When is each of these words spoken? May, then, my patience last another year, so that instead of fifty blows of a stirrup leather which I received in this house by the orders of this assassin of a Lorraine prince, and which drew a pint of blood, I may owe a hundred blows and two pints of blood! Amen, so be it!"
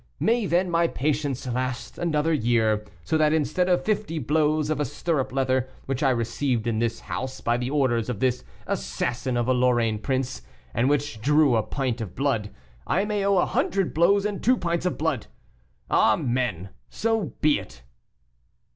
May, 0.19 0.47
then, 0.47 0.71
my 0.71 0.87
patience 0.87 1.45
last 1.45 1.99
another 1.99 2.33
year, 2.33 2.83
so 3.03 3.19
that 3.19 3.33
instead 3.33 3.69
of 3.69 3.85
fifty 3.85 4.17
blows 4.17 4.71
of 4.71 4.79
a 4.79 4.83
stirrup 4.83 5.31
leather 5.31 5.69
which 5.85 6.01
I 6.01 6.09
received 6.09 6.65
in 6.65 6.79
this 6.79 7.01
house 7.01 7.39
by 7.39 7.57
the 7.57 7.69
orders 7.69 8.09
of 8.09 8.19
this 8.19 8.43
assassin 8.65 9.37
of 9.37 9.47
a 9.47 9.53
Lorraine 9.53 9.99
prince, 9.99 10.41
and 10.73 10.89
which 10.89 11.21
drew 11.21 11.55
a 11.55 11.61
pint 11.61 12.01
of 12.01 12.15
blood, 12.15 12.49
I 12.87 13.05
may 13.05 13.23
owe 13.23 13.37
a 13.37 13.45
hundred 13.45 13.93
blows 13.93 14.25
and 14.25 14.41
two 14.43 14.57
pints 14.57 14.87
of 14.87 14.97
blood! 14.97 15.27
Amen, 15.91 16.69
so 16.89 17.33
be 17.39 17.59
it!" 17.59 17.83